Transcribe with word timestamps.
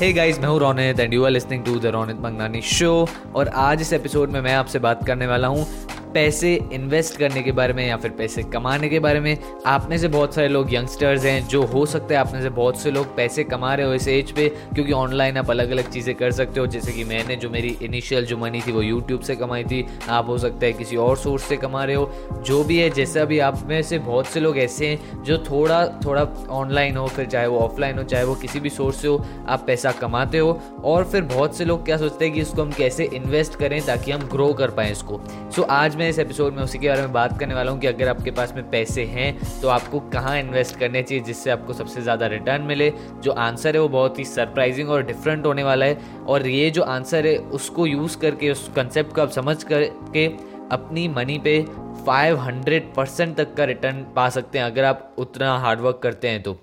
हे 0.00 0.12
guys 0.12 0.38
मैं 0.40 0.48
हूँ 0.48 0.58
Ronit 0.60 1.00
and 1.00 1.14
you 1.14 1.24
are 1.24 1.30
listening 1.30 1.64
to 1.64 1.78
the 1.80 1.86
Ronit 1.94 2.16
Mangnani 2.22 2.60
show 2.62 2.90
और 3.36 3.48
आज 3.58 3.80
इस 3.80 3.92
एपिसोड 3.92 4.30
में 4.30 4.40
मैं 4.40 4.54
आपसे 4.54 4.78
बात 4.78 5.06
करने 5.06 5.26
वाला 5.26 5.48
हूँ 5.48 5.66
पैसे 6.14 6.54
इन्वेस्ट 6.72 7.16
करने 7.18 7.42
के 7.42 7.52
बारे 7.52 7.72
में 7.72 7.86
या 7.88 7.96
फिर 7.96 8.10
पैसे 8.10 8.42
कमाने 8.42 8.88
के 8.88 8.98
बारे 8.98 9.20
में, 9.20 9.36
आप 9.66 9.86
में 9.90 9.96
से 9.98 10.08
बहुत 10.08 10.34
सारे 10.34 10.48
लोग 10.48 10.74
यंगस्टर्स 10.74 11.24
हैं, 11.24 11.48
जो 11.48 11.62
हो 11.62 11.84
सकते 11.86 12.14
हैं 12.14 12.20
आप 12.20 12.32
में 12.32 12.40
से 12.42 12.48
बहुत 12.48 12.78
से 12.78 12.90
लोग 12.90 13.16
पैसे 13.16 13.44
कमा 13.44 13.74
रहे 13.74 13.86
हो 13.86 13.94
इस 13.94 14.08
एज 14.08 14.30
पे, 14.30 14.48
क्योंकि 14.48 14.92
ऑनलाइन 14.92 15.36
आप 15.36 15.50
अलग 15.50 15.70
अलग 15.70 15.90
चीज़ें 15.90 16.14
कर 16.14 16.32
सकते 16.32 16.60
हो, 16.60 16.66
जैसे 16.66 16.92
कि 16.92 17.04
मैंने 17.04 17.36
जो 17.36 17.50
मेरी 17.50 17.76
इनिशियल 17.82 18.26
जो 18.26 18.36
मनी 18.36 18.60
थी 18.60 18.72
वो 18.72 18.82
यूट्यूब 18.82 19.20
से 19.20 19.36
कमाई 19.36 19.64
थी, 19.64 19.84
आप 20.08 20.28
हो 20.28 20.38
सकता 20.38 20.66
है 20.66 20.72
किसी 20.72 20.96
और 20.96 21.16
सोर्स 21.16 21.42
से 21.42 21.56
कमा 21.56 21.84
रहे 21.84 21.96
हो, 21.96 22.10
जो 22.46 22.62
भी 22.64 22.78
है, 22.78 22.90
जैसा 22.90 23.24
भी 23.24 23.38
आप 23.38 23.62
में 23.66 23.82
से 23.82 23.98
बहुत 23.98 24.26
से 24.26 24.40
लोग 24.40 24.58
ऐसे 24.58 24.86
हैं, 24.86 25.22
जो 25.22 25.38
थोड़ा 25.50 25.86
थोड़ा 26.04 26.22
ऑनलाइन 26.50 26.96
हो, 26.96 27.06
फिर 27.06 27.26
चाहे 27.26 27.46
वो 27.46 27.58
ऑफलाइन 27.58 27.98
हो, 27.98 28.04
चाहे 28.04 28.24
वो 28.24 28.34
किसी 28.34 28.60
भी 28.60 28.70
सोर्स 28.70 29.00
से 29.02 29.08
हो, 29.08 29.24
आप 29.48 29.64
पैसा 29.66 29.92
कमाते 29.92 30.38
हो, 30.38 30.60
और 30.84 31.04
फिर 31.04 31.22
बहुत 31.24 31.56
से 31.56 31.64
लोग 31.64 31.84
क्या 31.84 31.96
सोचते 31.96 32.24
हैं 32.24 32.34
कि 32.34 32.40
इसको 32.40 32.62
हम 32.62 32.72
कैसे 32.72 33.04
इन्वेस्ट 33.04 33.54
करें 33.54 33.80
ताकि 33.86 34.12
हम 34.12 34.28
ग्रो 34.28 34.52
कर 34.52 34.70
पाएँ 34.70 34.92
इसको। 34.92 35.20
सो 35.56 35.62
आज 35.62 35.96
मैं 35.98 36.08
इस 36.08 36.18
एपिसोड 36.18 36.54
में 36.54 36.62
उसी 36.62 36.78
के 36.78 36.88
बारे 36.88 37.00
में 37.00 37.12
बात 37.12 37.38
करने 37.38 37.54
वाला 37.54 37.70
हूँ 37.72 37.80
कि 37.80 37.86
अगर 37.86 38.08
आपके 38.08 38.30
पास 38.30 38.52
में 38.56 38.68
पैसे 38.70 39.04
हैं 39.04 39.60
तो 39.60 39.68
आपको 39.68 40.00
कहाँ 40.10 40.36
इन्वेस्ट 40.38 40.78
करने 40.78 41.02
चाहिए 41.02 41.22
जिससे 41.24 41.50
आपको 41.50 41.72
सबसे 41.72 42.02
ज़्यादा 42.02 42.26
रिटर्न 42.26 42.62
मिले। 42.62 42.90
जो 43.22 43.32
आंसर 43.32 43.76
है 43.76 43.80
वो 43.80 43.88
बहुत 43.88 44.18
ही 44.18 44.24
सरप्राइजिंग 44.24 44.90
और 44.90 45.02
डिफरेंट 45.02 45.46
होने 45.46 45.64
वाला 45.64 45.86
है। 45.86 46.24
और 46.26 46.46
ये 46.46 46.70
जो 46.70 46.82
आंसर 46.82 47.26
है 47.26 47.36
उसको 47.58 47.86
यूज़ 47.86 48.16
करके 48.18 48.50
उस 48.50 48.70
कंसेप्ट 48.76 49.14
को 49.14 49.22
आप 49.22 49.30
समझ 49.30 49.62
करके 49.64 50.26
अपनी 50.72 51.06
मनी 51.08 51.38
पे 51.38 51.58
500 52.06 52.80
परसेंट 52.96 53.36
तक 53.36 53.54
का 53.54 53.64
रिटर्न 53.64 54.02
पा 54.16 54.28
सकते 54.28 54.58
हैं 54.58 54.64
अगर 54.66 54.84
आप 54.84 55.14
उतना 55.18 55.56
हार्डवर्क 55.58 56.00
करते 56.02 56.28
हैं 56.28 56.42
तो। 56.42 56.56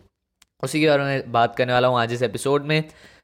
उसी 0.63 0.81
के 0.81 0.87
बारे 0.87 1.03
में 1.03 1.31
बात 1.31 1.55
करने 1.55 1.73
वाला 1.73 1.87
हूँ 1.87 1.99
आज 1.99 2.13
इस 2.13 2.21
एपिसोड 2.23 2.65
में। 2.65 2.83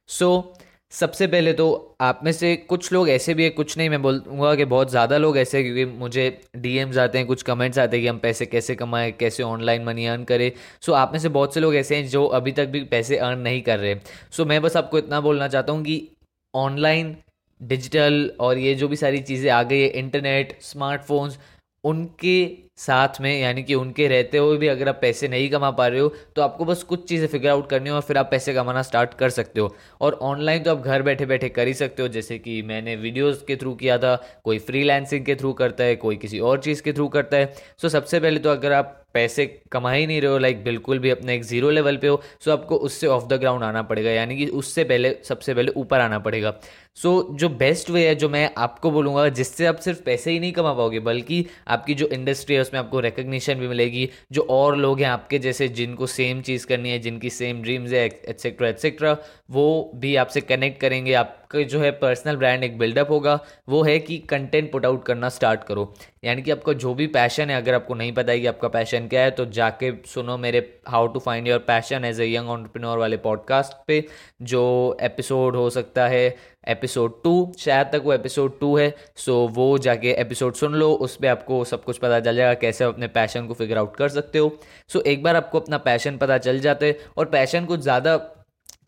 सो 0.09 0.35
so, 0.35 0.61
सबसे 0.91 1.27
पहले 1.27 1.51
तो 1.53 1.95
आप 2.01 2.19
में 2.23 2.31
से 2.31 2.55
कुछ 2.55 2.91
लोग 2.93 3.09
ऐसे 3.09 3.33
भी 3.33 3.43
है, 3.43 3.49
कुछ 3.49 3.77
नहीं, 3.77 3.89
मैं 3.89 4.01
बोलूँगा 4.01 4.53
कि 4.55 4.65
बहुत 4.65 4.89
ज़्यादा 4.89 5.17
लोग 5.17 5.37
ऐसे 5.37 5.57
हैं, 5.57 5.65
क्योंकि 5.65 5.85
मुझे 5.99 6.41
डीएम्स 6.57 6.97
आते 6.97 7.17
हैं, 7.17 7.27
कुछ 7.27 7.43
कमेंट्स 7.43 7.79
आते 7.79 7.97
हैं 7.97 8.03
कि 8.03 8.07
हम 8.07 8.17
पैसे 8.19 8.45
कैसे 8.45 8.75
कमाएँ, 8.75 9.11
कैसे 9.11 9.43
ऑनलाइन 9.43 9.83
मनी 9.83 10.05
अर्न 10.05 10.23
करें। 10.23 10.51
सो 10.81 10.93
आप 10.93 11.11
में 11.13 11.19
से 11.19 11.29
बहुत 11.29 11.53
से 11.53 11.59
लोग 11.59 11.75
ऐसे 11.75 11.95
हैं 11.95 12.07
जो 12.07 12.25
अभी 12.25 12.51
तक 12.51 12.67
भी 12.67 12.83
पैसे 12.85 13.17
अर्न 13.19 13.39
नहीं 13.39 13.61
कर 13.61 13.79
रहे। 13.79 13.95
सो 14.31 14.45
मैं 14.45 14.61
बस 14.61 14.77
आपको 14.77 14.97
इतना 14.97 15.21
बोलना 15.21 15.47
चाहता 15.47 15.73
हूँ 15.73 15.83
कि 15.83 16.07
ऑनलाइन 16.53 17.15
डिजिटल 17.61 18.31
और 18.39 18.57
ये 18.57 18.73
जो 18.75 18.87
भी 18.87 18.95
सारी 18.95 19.19
चीज़ें 19.21 19.49
आ 19.51 19.61
गई 19.63 19.79
है 19.79 19.87
इंटरनेट 19.89 20.57
स्मार्टफोन्स 20.61 21.37
उनके 21.83 22.37
साथ 22.77 23.19
में, 23.21 23.39
यानी 23.41 23.63
कि 23.63 23.75
उनके 23.75 24.07
रहते 24.07 24.37
हुए 24.37 24.57
भी 24.57 24.67
अगर 24.67 24.89
आप 24.89 24.97
पैसे 25.01 25.27
नहीं 25.27 25.49
कमा 25.49 25.69
पा 25.71 25.87
रहे 25.87 25.99
हो 25.99 26.07
तो 26.35 26.41
आपको 26.41 26.65
बस 26.65 26.83
कुछ 26.83 27.07
चीज़ें 27.09 27.27
फिगर 27.27 27.49
आउट 27.49 27.69
करनी 27.69 27.89
हो 27.89 27.95
और 27.95 28.01
फिर 28.01 28.17
आप 28.17 28.27
पैसे 28.31 28.53
कमाना 28.53 28.81
स्टार्ट 28.81 29.13
कर 29.13 29.29
सकते 29.29 29.61
हो। 29.61 29.75
और 30.01 30.13
ऑनलाइन 30.23 30.63
तो 30.63 30.71
आप 30.71 30.81
घर 30.81 31.01
बैठे 31.01 31.25
बैठे 31.25 31.49
कर 31.49 31.67
ही 31.67 31.73
सकते 31.73 32.01
हो, 32.01 32.07
जैसे 32.07 32.37
कि 32.39 32.61
मैंने 32.63 32.95
वीडियोस 32.95 33.43
के 33.47 33.55
थ्रू 33.55 33.73
किया 33.75 33.97
था, 33.97 34.15
कोई 34.43 34.59
फ्रीलांसिंग 34.61 35.25
के 35.25 35.35
थ्रू 35.35 35.53
करता 35.53 35.83
है, 35.83 35.95
कोई 35.97 36.15
किसी 36.17 36.39
और 36.41 36.59
चीज़ 36.61 36.81
के 36.81 36.93
थ्रू 36.93 37.07
करता 37.09 37.37
है। 37.37 37.53
सो 37.81 37.89
सबसे 37.89 38.19
पहले 38.19 38.39
तो 38.39 38.49
अगर 38.49 38.71
आप 38.71 38.97
पैसे 39.13 39.45
कमा 39.71 39.91
ही 39.91 40.05
नहीं 40.07 40.19
रहे 40.21 40.31
हो 40.31 40.37
लाइक 40.37 40.63
बिल्कुल 40.63 40.99
भी 40.99 41.09
अपने 41.09 41.33
एक 41.35 41.43
ज़ीरो 41.43 41.69
लेवल 41.69 41.97
पे 41.97 42.07
हो 42.07 42.21
सो 42.41 42.51
आपको 42.51 42.75
उससे 42.77 43.07
ऑफ़ 43.07 43.25
द 43.25 43.39
ग्राउंड 43.39 43.63
आना 43.63 43.81
पड़ेगा, 43.83 44.11
यानी 44.11 44.37
कि 44.37 44.45
उससे 44.47 44.83
पहले, 44.83 45.15
सबसे 45.23 45.53
पहले 45.53 45.71
ऊपर 45.71 45.99
आना 45.99 46.19
पड़ेगा। 46.19 46.53
सो 46.95 47.11
जो 47.33 47.49
बेस्ट 47.51 47.89
वे 47.89 48.07
है, 48.07 48.15
जो 48.15 48.29
मैं 48.29 48.49
आपको 48.57 48.91
बोलूँगा, 48.91 49.27
जिससे 49.31 49.65
आप 49.65 49.77
सिर्फ़ 49.77 50.01
पैसे 50.03 50.31
ही 50.31 50.39
नहीं 50.39 50.51
कमा 50.51 50.73
पाओगे, 50.73 50.99
बल्कि 51.01 51.45
आपकी 51.67 51.93
जो 51.93 52.07
इंडस्ट्री 52.07 52.55
उसमें 52.61 52.79
आपको 52.79 52.99
रिकग्निशन 52.99 53.55
भी 53.55 53.67
मिलेगी, 53.67 54.09
जो 54.31 54.47
और 54.49 54.77
लोग 54.77 54.99
हैं 54.99 55.07
आपके 55.07 55.39
जैसे, 55.39 55.67
जिनको 55.67 56.07
सेम 56.07 56.41
चीज़ 56.41 56.67
करनी 56.67 56.89
है, 56.89 56.99
जिनकी 56.99 57.29
सेम 57.29 57.61
ड्रीम्स 57.61 57.91
है 57.91 58.05
एक्सेट्रा 58.05 58.67
एट्सेट्रा 58.67 59.17
वो 59.51 59.91
भी 59.95 60.15
आपसे 60.15 60.41
कनेक्ट 60.41 60.81
करेंगे 60.81 61.13
आपका 61.51 61.63
जो 61.63 61.79
है 61.79 61.89
पर्सनल 61.91 62.35
ब्रांड 62.37 62.63
एक 62.63 62.77
बिल्डअप 62.77 63.09
होगा, 63.11 63.39
वो 63.69 63.81
है 63.83 63.97
कि 63.99 64.17
कंटेंट 64.29 64.71
पुट 64.71 64.85
आउट 64.85 65.03
करना 65.05 65.29
स्टार्ट 65.29 65.63
करो। 65.63 65.93
यानी 66.23 66.41
कि 66.41 66.51
आपका 66.51 66.73
जो 66.73 66.93
भी 66.93 67.07
पैशन 67.07 67.49
है, 67.49 67.57
अगर 67.57 67.73
आपको 67.73 67.93
नहीं 67.93 68.11
पता 68.13 68.31
है 68.31 68.39
कि 68.39 68.47
आपका 68.47 68.67
पैशन 68.67 69.07
क्या 69.07 69.21
है 69.21 69.31
तो 69.31 69.45
जाके 69.51 69.91
सुनो 70.07 70.37
मेरे 70.37 70.59
how 70.87 71.07
to 71.07 71.19
find 71.19 71.47
your 71.47 71.59
passion 71.67 72.05
as 72.05 72.19
a 72.21 72.27
young 72.27 72.49
entrepreneur 72.49 72.97
वाले 72.97 73.17
पॉडकास्ट 73.19 73.85
पे, 73.87 74.03
जो 74.41 74.97
एपिसोड 75.01 75.55
हो 75.55 75.69
सकता 75.69 76.07
है 76.07 76.23
एपिसोड 76.69 77.21
टू 77.23 77.31
शायद 77.59 77.87
तक 77.91 78.01
वो 78.05 78.13
एपिसोड 78.13 78.59
टू 78.59 78.75
है 78.77 78.93
सो 79.17 79.35
वो 79.49 79.77
जाके 79.79 80.11
एपिसोड 80.21 80.53
सुन 80.55 80.73
लो, 80.73 80.91
उस 80.91 81.15
पर 81.15 81.27
आपको 81.27 81.63
सब 81.65 81.83
कुछ 81.83 81.97
पता 81.97 82.19
चल 82.19 82.35
जाएगा 82.35 82.53
कैसे 82.61 82.83
आप 82.83 82.93
अपने 82.93 83.07
पैशन 83.09 83.47
को 83.47 83.53
फिगर 83.53 83.77
आउट 83.77 83.95
कर 83.97 84.09
सकते 84.09 84.39
हो। 84.39 84.57
सो 84.89 85.01
एक 85.01 85.23
बार 85.23 85.35
आपको 85.35 85.59
अपना 85.59 85.77
पैशन 85.79 86.17
पता 86.17 86.37
चल 86.39 86.59
जाता 86.59 86.85
है 86.85 86.97
और 87.17 87.25
पैशन 87.27 87.65
कुछ 87.65 87.79
ज़्यादा 87.79 88.15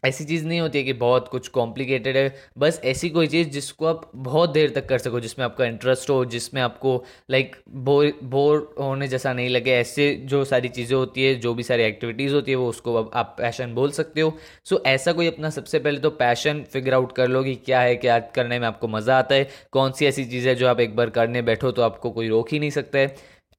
ऐसी 0.03 0.25
चीज़ 0.25 0.45
नहीं 0.45 0.59
होती 0.59 0.77
है 0.77 0.83
कि 0.83 0.93
बहुत 0.93 1.27
कुछ 1.27 1.47
कॉम्प्लिकेटेड 1.47 2.17
है। 2.17 2.35
बस 2.57 2.79
ऐसी 2.85 3.09
कोई 3.09 3.27
चीज़ 3.27 3.49
जिसको 3.49 3.85
आप 3.85 4.09
बहुत 4.15 4.49
देर 4.49 4.69
तक 4.69 4.87
कर 4.87 4.97
सको, 4.97 5.19
जिसमें 5.19 5.45
आपका 5.45 5.65
इंटरेस्ट 5.65 6.09
हो, 6.09 6.23
जिसमें 6.25 6.61
आपको 6.61 7.03
लाइक 7.31 7.55
बोर 7.69 8.11
बोर 8.23 8.75
होने 8.79 9.07
जैसा 9.07 9.33
नहीं 9.33 9.49
लगे। 9.49 9.71
ऐसे 9.73 10.13
जो 10.25 10.43
सारी 10.45 10.69
चीज़ें 10.69 10.95
होती 10.97 11.23
है, 11.23 11.35
जो 11.35 11.53
भी 11.53 11.63
सारी 11.63 11.83
एक्टिविटीज़ 11.83 12.33
होती 12.33 12.51
है, 12.51 12.57
वो 12.57 12.69
उसको 12.69 12.95
आप 13.03 13.35
पैशन 13.37 13.73
बोल 13.75 13.91
सकते 13.91 14.21
हो। 14.21 14.33
सो 14.65 14.81
ऐसा 14.85 15.11
कोई 15.13 15.27
अपना 15.27 15.49
सबसे 15.49 15.79
पहले 15.79 15.99
तो 15.99 16.09
पैशन 16.09 16.63
फिगर 16.73 16.93
आउट 16.93 17.15
कर 17.15 17.27
लो 17.27 17.43
कि 17.43 17.55
क्या 17.55 17.79
है, 17.81 17.95
क्या 17.95 18.19
करने 18.35 18.59
में 18.59 18.67
आपको 18.67 18.87
मज़ा 18.87 19.17
आता 19.19 19.35
है। 19.35 19.47
कौन 19.71 19.91
सी 19.91 20.05
ऐसी 20.05 20.25
चीज़ 20.25 20.47
है 20.49 20.55
जो 20.55 20.67
आप 20.67 20.79
एक 20.79 20.95
बार 20.95 21.09
करने 21.11 21.41
बैठो 21.41 21.71
तो 21.71 21.81
आपको 21.81 22.11
कोई 22.11 22.27
रोक 22.27 22.51
ही 22.51 22.59
नहीं 22.59 22.69
सकता 22.71 22.99
है। 22.99 23.15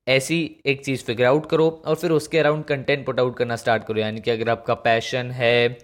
ऐसी 0.06 0.38
एक 0.66 0.84
चीज़ 0.84 1.04
फिगर 1.04 1.24
आउट 1.24 1.46
करो 1.46 1.68
और 1.86 1.94
फिर 1.94 2.10
उसके 2.10 2.38
अराउंड 2.38 2.64
कंटेंट 2.64 3.04
पुट 3.06 3.20
आउट 3.20 3.36
करना 3.36 3.56
स्टार्ट 3.56 3.84
करो। 3.84 4.00
यानी 4.00 4.20
कि 4.20 4.30
अगर 4.30 4.48
आपका 4.50 4.74
पैशन 4.82 5.30
है 5.30 5.78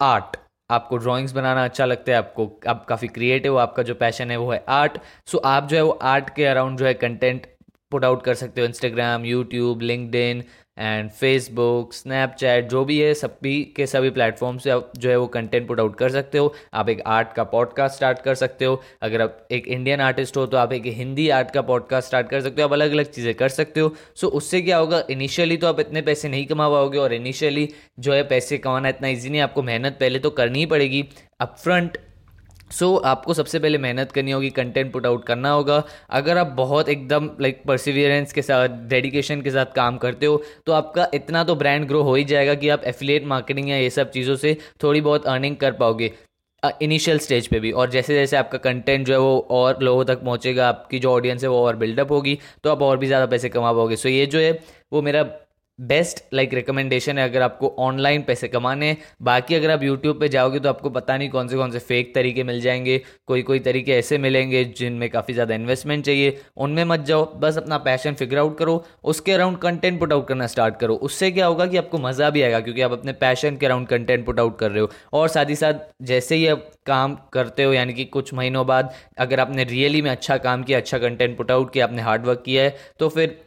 आर्ट। 0.00 0.36
आपको 0.70 0.96
ड्राइंग्स 0.96 1.32
बनाना 1.32 1.64
अच्छा 1.64 1.84
लगता 1.84 2.12
है, 2.12 2.18
आपको, 2.18 2.60
आप 2.68 2.84
काफ़ी 2.84 3.08
क्रिएटिव 3.08 3.58
आपका 3.58 3.82
जो 3.82 3.94
पैशन 3.94 4.30
है 4.30 4.36
वो 4.36 4.50
है 4.52 4.64
आर्ट। 4.68 4.98
सो 5.26 5.38
आप 5.38 5.68
जो 5.68 5.76
है 5.76 5.82
वो 5.82 5.90
आर्ट 5.90 6.34
के 6.36 6.44
अराउंड 6.44 6.78
जो 6.78 6.86
है 6.86 6.94
कंटेंट 6.94 7.46
पुट 7.90 8.04
आउट 8.04 8.22
कर 8.24 8.34
सकते 8.34 8.60
हो 8.60 8.66
Instagram 8.66 9.24
YouTube 9.24 9.80
LinkedIn 9.80 10.44
and 10.78 11.10
Facebook 11.10 11.92
Snapchat 11.94 12.68
जो 12.68 12.84
भी 12.84 12.98
है, 12.98 13.12
सभी 13.14 13.62
के 13.76 13.86
सभी 13.86 14.10
प्लेटफॉर्म 14.10 14.58
से 14.58 14.70
आप 14.70 14.92
जो 14.98 15.10
है 15.10 15.16
वो 15.16 15.26
कंटेंट 15.26 15.66
पुट 15.68 15.80
आउट 15.80 15.96
कर 15.96 16.10
सकते 16.10 16.38
हो। 16.38 16.52
आप 16.74 16.88
एक 16.88 17.02
आर्ट 17.06 17.32
का 17.32 17.44
पॉडकास्ट 17.44 17.96
स्टार्ट 17.96 18.18
कर 18.18 18.34
सकते 18.34 18.64
हो। 18.64 18.80
अगर 19.02 19.22
आप 19.22 19.46
एक 19.52 19.68
इंडियन 19.68 20.00
आर्टिस्ट 20.00 20.36
हो 20.36 20.46
तो 20.46 20.56
आप 20.56 20.72
एक 20.72 20.86
हिंदी 20.86 21.28
आर्ट 21.30 21.50
का 21.50 21.62
पॉडकास्ट 21.62 22.08
स्टार्ट 22.08 22.28
कर 22.28 22.40
सकते 22.40 22.62
हो। 22.62 22.68
आप 22.68 22.72
अलग 22.72 22.92
अलग 22.92 23.10
चीज़ें 23.10 23.34
कर 23.34 23.48
सकते 23.50 23.80
हो। 23.80 23.94
सो 24.16 24.28
उससे 24.28 24.62
क्या 24.62 24.78
होगा? 24.78 25.02
इनिशियली 25.10 25.56
तो 25.56 25.66
आप 25.66 25.80
इतने 25.80 26.02
पैसे 26.02 26.28
नहीं 26.28 26.46
कमा 26.46 26.68
पाओगे 26.68 26.98
और 26.98 27.12
इनिशियली 27.12 27.68
जो 27.98 28.12
है 28.12 28.22
पैसे 28.28 28.58
कमाना 28.58 28.88
इतना 28.88 29.08
ईजी 29.08 29.30
नहीं 29.30 29.40
आपको 29.40 29.62
मेहनत 29.62 29.96
पहले 30.00 30.18
तो 30.18 30.30
करनी 30.32 30.58
ही 30.58 30.66
पड़ेगी। 30.66 31.04
अपफ्रंट 31.40 31.98
सो 32.70 32.86
so, 32.86 33.04
आपको 33.04 33.34
सबसे 33.34 33.58
पहले 33.58 33.78
मेहनत 33.78 34.12
करनी 34.12 34.30
होगी 34.30 34.50
कंटेंट 34.52 34.92
पुट 34.92 35.06
आउट 35.06 35.24
करना 35.26 35.50
होगा। 35.50 35.82
अगर 36.10 36.38
आप 36.38 36.46
बहुत 36.56 36.88
एकदम 36.88 37.28
लाइक 37.40 37.62
परसिवियरेंस 37.66 38.32
के 38.32 38.42
साथ 38.42 38.68
डेडिकेशन 38.88 39.42
के 39.42 39.50
साथ 39.50 39.74
काम 39.76 39.98
करते 39.98 40.26
हो 40.26 40.42
तो 40.66 40.72
आपका 40.72 41.06
इतना 41.14 41.44
तो 41.44 41.54
ब्रांड 41.56 41.86
ग्रो 41.88 42.02
हो 42.02 42.14
ही 42.14 42.24
जाएगा 42.26 42.54
कि 42.54 42.68
आप 42.68 42.84
एफिलिएट 42.86 43.26
मार्केटिंग 43.26 43.68
या 43.70 43.76
ये 43.76 43.90
सब 43.92 44.10
चीज़ों 44.10 44.36
से 44.36 44.56
थोड़ी 44.82 45.00
बहुत 45.00 45.26
अर्निंग 45.26 45.56
कर 45.56 45.72
पाओगे 45.74 46.12
इनिशियल 46.82 47.18
स्टेज 47.18 47.46
पे 47.46 47.60
भी। 47.60 47.70
और 47.72 47.90
जैसे 47.90 48.14
जैसे 48.14 48.36
आपका 48.36 48.58
कंटेंट 48.60 49.06
जो 49.06 49.12
है 49.12 49.18
वो 49.20 49.38
और 49.52 49.82
लोगों 49.82 50.04
तक 50.04 50.24
पहुंचेगा 50.24 50.68
आपकी 50.68 50.98
जो 50.98 51.10
ऑडियंस 51.10 51.42
है 51.42 51.48
वो 51.50 51.60
और 51.62 51.76
बिल्डअप 51.76 52.12
होगी 52.12 52.38
तो 52.64 52.70
आप 52.70 52.82
और 52.82 52.96
भी 52.98 53.06
ज़्यादा 53.06 53.26
पैसे 53.26 53.48
कमा 53.48 53.72
पाओगे। 53.72 53.96
सो 53.96 54.08
so, 54.08 54.14
ये 54.14 54.26
जो 54.26 54.38
है 54.38 54.52
वो 54.92 55.02
मेरा 55.02 55.22
बेस्ट 55.78 56.22
लाइक 56.34 56.54
रिकमेंडेशन 56.54 57.18
है 57.18 57.28
अगर 57.28 57.42
आपको 57.42 57.74
ऑनलाइन 57.78 58.22
पैसे 58.22 58.48
कमाने 58.48 58.96
बाकी 59.22 59.54
अगर 59.54 59.70
आप 59.70 59.82
यूट्यूब 59.82 60.20
पे 60.20 60.28
जाओगे 60.28 60.58
तो 60.58 60.68
आपको 60.68 60.90
पता 60.90 61.16
नहीं 61.16 61.28
कौन 61.30 61.48
से 61.48 61.56
कौन 61.56 61.70
से 61.70 61.78
फेक 61.80 62.14
तरीके 62.14 62.44
मिल 62.44 62.60
जाएँगे 62.60 63.00
कोई 63.26 63.42
कोई 63.42 63.58
तरीके 63.60 63.92
ऐसे 63.92 64.18
मिलेंगे 64.18 64.64
जिनमें 64.78 65.08
काफ़ी 65.10 65.34
ज़्यादा 65.34 65.54
इन्वेस्टमेंट 65.54 66.04
चाहिए। 66.04 66.36
उनमें 66.56 66.84
मत 66.84 67.00
जाओ, 67.00 67.24
बस 67.34 67.56
अपना 67.58 67.78
पैशन 67.78 68.14
फिगर 68.14 68.38
आउट 68.38 68.56
करो, 68.58 68.84
उसके 69.04 69.32
अराउंड 69.32 69.58
कंटेंट 69.58 69.98
पुट 70.00 70.12
आउट 70.12 70.26
करना 70.28 70.46
स्टार्ट 70.46 70.76
करो। 70.76 70.94
उससे 71.02 71.30
क्या 71.30 71.46
होगा 71.46 71.66
कि 71.66 71.76
आपको 71.76 71.98
मज़ा 71.98 72.30
भी 72.30 72.42
आएगा, 72.42 72.60
क्योंकि 72.60 72.80
आप 72.80 72.92
अपने 72.92 73.12
पैशन 73.14 73.56
के 73.56 73.66
अराउंड 73.66 73.86
कंटेंट 73.88 74.24
पुट 74.26 74.40
आउट 74.40 74.58
कर 74.58 74.70
रहे 74.70 74.80
हो। 74.80 74.90
और 75.12 75.28
साथ 75.28 75.46
ही 75.46 75.56
साथ, 75.56 75.74
जैसे 76.02 76.36
ही 76.36 76.46
आप 76.46 76.70
काम 76.86 77.16
करते 77.32 77.64
हो, 77.64 77.72
यानी 77.72 77.94
कि 77.94 78.04
कुछ 78.06 78.34
महीनों 78.34 78.66
बाद, 78.66 78.92
अगर 79.18 79.40
आपने 79.40 79.64
रियली 79.64 80.02
में 80.02 80.10
अच्छा 80.10 80.36
काम 80.38 80.62
किया 80.62 80.78
अच्छा 80.78 80.98
कंटेंट 80.98 81.36
पुट 81.36 81.50
आउट 81.50 81.72
किया, 81.72 81.84
आपने 81.86 82.02
हार्डवर्क 82.02 82.42
किया 82.46 82.62
है 82.62 82.76
तो 82.98 83.08
फिर 83.08 83.42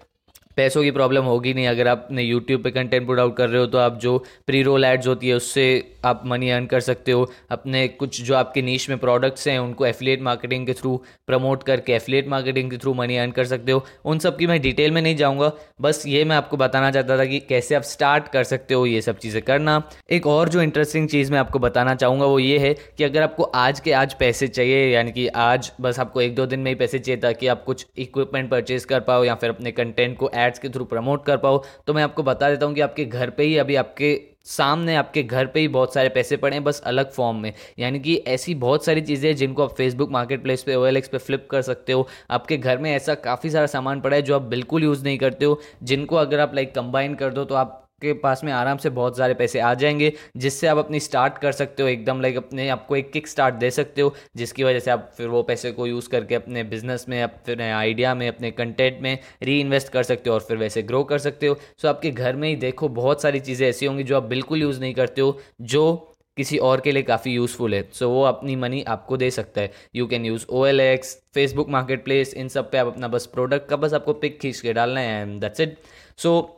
पैसों 0.57 0.83
की 0.83 0.91
प्रॉब्लम 0.91 1.23
होगी 1.25 1.53
नहीं। 1.53 1.67
अगर 1.67 1.87
आप 1.87 2.05
अपने 2.05 2.23
यूट्यूब 2.23 2.63
पे 2.63 2.71
कंटेंट 2.71 3.07
पुट 3.07 3.19
आउट 3.19 3.35
कर 3.37 3.49
रहे 3.49 3.61
हो 3.61 3.67
तो 3.67 3.77
आप 3.77 3.99
जो 3.99 4.17
प्री 4.47 4.61
रोल 4.63 4.85
एड्स 4.85 5.07
होती 5.07 5.29
है, 5.29 5.35
उससे 5.35 5.65
आप 6.05 6.21
मनी 6.25 6.49
अर्न 6.49 6.65
कर 6.65 6.79
सकते 6.81 7.11
हो। 7.11 7.29
अपने 7.51 7.87
कुछ 7.89 8.21
जो 8.21 8.35
आपके 8.35 8.61
नीच 8.61 8.89
में 8.89 8.97
प्रोडक्ट्स 8.97 9.47
हैं, 9.47 9.57
उनको 9.59 9.85
एफिलेट 9.85 10.21
मार्केटिंग 10.21 10.65
के 10.67 10.73
थ्रू 10.73 10.95
प्रमोट 11.27 11.63
करके 11.63 11.93
एफिलेट 11.93 12.27
मार्केटिंग 12.27 12.71
के 12.71 12.77
थ्रू 12.77 12.93
मनी 12.93 13.17
अर्न 13.17 13.31
कर 13.31 13.45
सकते 13.45 13.71
हो। 13.71 13.83
उन 14.05 14.19
सब 14.19 14.37
की 14.37 14.47
मैं 14.47 14.61
डिटेल 14.61 14.91
में 14.91 15.01
नहीं 15.01 15.15
जाऊँगा। 15.15 15.51
बस 15.81 16.03
ये 16.07 16.23
मैं 16.25 16.35
आपको 16.35 16.57
बताना 16.57 16.91
चाहता 16.91 17.17
था 17.17 17.25
कि 17.25 17.39
कैसे 17.39 17.75
आप 17.75 17.81
स्टार्ट 17.83 18.27
कर 18.27 18.43
सकते 18.45 18.73
हो 18.73 18.85
ये 18.85 19.01
सब 19.01 19.17
चीज़ें 19.17 19.41
करना। 19.41 19.81
एक 20.11 20.27
और 20.27 20.49
जो 20.49 20.61
इंटरेस्टिंग 20.61 21.07
चीज़ 21.09 21.31
मैं 21.31 21.39
आपको 21.39 21.59
बताना 21.59 21.95
चाहूँगा, 21.95 22.25
वो 22.25 22.39
ये 22.39 22.57
है 22.59 22.73
कि 22.97 23.03
अगर 23.03 23.21
आपको 23.21 23.43
आज 23.43 23.79
के 23.79 23.91
आज 23.93 24.13
पैसे 24.13 24.47
चाहिए, 24.49 24.85
यानी 24.87 25.11
कि 25.11 25.27
आज 25.27 25.71
बस 25.81 25.99
आपको 25.99 26.21
एक 26.21 26.35
दो 26.35 26.45
दिन 26.45 26.59
में 26.59 26.71
ही 26.71 26.75
पैसे 26.75 26.99
चाहिए, 26.99 27.21
ताकि 27.21 27.47
आप 27.47 27.63
कुछ 27.63 27.85
इक्विपमेंट 27.97 28.49
परचेज 28.51 28.85
कर 28.85 28.99
पाओ 29.01 29.23
या 29.23 29.35
फिर 29.35 29.49
अपने 29.49 29.71
कंटेंट 29.73 30.17
को 30.17 30.29
एड्स 30.47 30.59
के 30.59 30.69
थ्रू 30.69 30.85
प्रमोट 30.85 31.25
कर 31.25 31.37
पाओ। 31.37 31.63
तो 31.87 31.93
मैं 31.93 32.03
आपको 32.03 32.23
बता 32.23 32.49
देता 32.49 32.65
हूँ 32.65 32.75
कि 32.75 32.81
आपके 32.81 33.05
घर 33.05 33.29
पे 33.29 33.43
ही 33.43 33.57
अभी 33.57 33.75
आपके 33.75 34.19
सामने, 34.45 34.95
आपके 34.95 35.21
घर 35.23 35.45
पे 35.45 35.59
ही 35.59 35.67
बहुत 35.67 35.93
सारे 35.93 36.09
पैसे 36.09 36.37
पड़े 36.37 36.55
हैं 36.55 36.63
बस 36.63 36.81
अलग 36.85 37.11
फॉर्म 37.11 37.37
में। 37.37 37.53
यानी 37.79 37.99
कि 37.99 38.15
ऐसी 38.27 38.55
बहुत 38.55 38.85
सारी 38.85 39.01
चीज़ें 39.01 39.29
हैं 39.29 39.35
जिनको 39.37 39.63
आप 39.63 39.75
फेसबुक 39.75 40.11
मार्केट 40.11 40.43
प्लेस 40.43 40.63
पर 40.63 40.75
ओ 40.75 40.85
पे 41.11 41.17
फ्लिप 41.17 41.47
कर 41.51 41.61
सकते 41.61 41.93
हो। 41.93 42.07
आपके 42.31 42.57
घर 42.57 42.77
में 42.77 42.91
ऐसा 42.91 43.15
काफ़ी 43.15 43.49
सारा 43.49 43.65
सामान 43.67 44.01
पड़ा 44.01 44.15
है 44.15 44.21
जो 44.21 44.35
आप 44.35 44.41
बिल्कुल 44.47 44.83
यूज़ 44.83 45.03
नहीं 45.03 45.17
करते 45.17 45.45
हो। 45.45 45.59
जिनको 45.83 46.15
अगर 46.15 46.39
आप 46.39 46.55
लाइक 46.55 46.73
कंबाइन 46.75 47.15
कर 47.15 47.33
दो 47.33 47.45
तो 47.45 47.55
आप 47.55 47.83
के 48.01 48.11
पास 48.13 48.43
में 48.43 48.51
आराम 48.53 48.77
से 48.77 48.89
बहुत 48.89 49.17
सारे 49.17 49.33
पैसे 49.33 49.59
आ 49.59 49.73
जाएँगे 49.73 50.11
जिससे 50.37 50.67
आप 50.67 50.77
अपनी 50.77 50.99
स्टार्ट 50.99 51.37
कर 51.37 51.51
सकते 51.51 51.83
हो 51.83 51.89
एकदम 51.89 52.21
लाइक 52.21 52.35
अपने 52.37 52.67
आपको 52.69 52.95
एक 52.95 53.11
किक 53.11 53.27
स्टार्ट 53.27 53.55
दे 53.55 53.69
सकते 53.71 54.01
हो 54.01 54.13
जिसकी 54.35 54.63
वजह 54.63 54.79
से 54.79 54.91
आप 54.91 55.09
फिर 55.17 55.27
वो 55.27 55.41
पैसे 55.43 55.71
को 55.71 55.87
यूज़ 55.87 56.09
करके 56.09 56.35
अपने 56.35 56.63
बिज़नेस 56.63 57.05
में 57.09 57.21
अपने 57.23 57.71
आइडिया 57.71 58.13
में 58.15 58.27
अपने 58.27 58.51
कंटेंट 58.51 59.01
में 59.01 59.17
री 59.43 59.59
इन्वेस्ट 59.59 59.89
कर 59.89 60.03
सकते 60.03 60.29
हो 60.29 60.33
और 60.33 60.41
फिर 60.41 60.57
वैसे 60.57 60.81
ग्रो 60.81 61.03
कर 61.03 61.19
सकते 61.19 61.47
हो। 61.47 61.57
सो 61.81 61.87
आपके 61.87 62.11
घर 62.11 62.35
में 62.35 62.47
ही 62.49 62.55
देखो 62.55 62.89
बहुत 62.89 63.21
सारी 63.21 63.39
चीज़ें 63.39 63.67
ऐसी 63.69 63.85
होंगी 63.85 64.03
जो 64.03 64.17
आप 64.17 64.23
बिल्कुल 64.23 64.61
यूज़ 64.61 64.79
नहीं 64.81 64.93
करते 64.93 65.21
हो 65.21 65.39
जो 65.61 66.13
किसी 66.37 66.57
और 66.57 66.81
के 66.81 66.91
लिए 66.91 67.03
काफ़ी 67.03 67.31
यूज़फुल 67.31 67.73
है। 67.73 67.81
सो 67.93 68.05
so, 68.05 68.11
वो 68.11 68.23
अपनी 68.23 68.55
मनी 68.55 68.83
आपको 68.87 69.17
दे 69.17 69.31
सकता 69.31 69.61
है। 69.61 69.71
You 69.95 70.07
can 70.07 70.25
use 70.25 70.45
O 70.49 70.65
L 70.65 70.79
X 70.79 71.15
Facebook 71.33 71.69
market 71.69 72.03
place 72.03 72.33
इन 72.33 72.47
सब 72.47 72.71
पे 72.71 72.77
आप 72.77 72.87
अपना 72.87 73.07
बस 73.07 73.25
प्रोडक्ट 73.25 73.69
का 73.69 73.75
बस 73.75 73.93
आपको 73.93 74.13
पिक 74.13 74.39
खींच 74.39 74.59
के 74.59 74.73
डालना 74.73 74.99
है 74.99 75.21
एंड 75.21 75.39
दैट्स 75.41 75.59
इट 75.59 75.77
सो 76.17 76.56